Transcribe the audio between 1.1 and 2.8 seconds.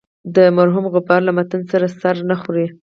له متن سره سر نه خوري.